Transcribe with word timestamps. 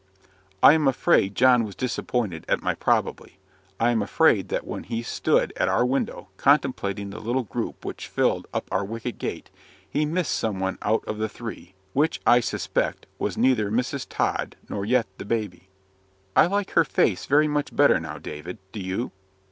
I 0.63 0.73
am 0.73 0.87
afraid 0.87 1.35
John 1.35 1.63
was 1.63 1.75
disappointed 1.75 2.43
at 2.49 2.63
my 2.63 2.73
"probably." 2.73 3.37
I 3.79 3.91
am 3.91 4.01
afraid 4.01 4.49
that 4.49 4.65
when 4.65 4.85
he 4.85 5.03
stood 5.03 5.53
at 5.55 5.67
our 5.69 5.85
window, 5.85 6.29
contemplating 6.37 7.11
the 7.11 7.19
little 7.21 7.43
group 7.43 7.85
which 7.85 8.07
filled 8.07 8.47
up 8.51 8.67
our 8.71 8.83
wicket 8.83 9.19
gate, 9.19 9.51
he 9.87 10.07
missed 10.07 10.31
some 10.31 10.59
one 10.59 10.79
out 10.81 11.03
of 11.05 11.19
the 11.19 11.29
three 11.29 11.75
which, 11.93 12.19
I 12.25 12.39
suspect, 12.39 13.05
was 13.19 13.37
neither 13.37 13.69
Mrs. 13.69 14.07
Tod 14.09 14.55
nor 14.67 14.85
yet 14.85 15.05
the 15.19 15.23
baby. 15.23 15.69
"I 16.35 16.47
like 16.47 16.71
her 16.71 16.83
face 16.83 17.27
very 17.27 17.47
much 17.47 17.75
better 17.75 17.99
now, 17.99 18.17
David. 18.17 18.57
Do 18.71 18.79
you?" 18.79 19.11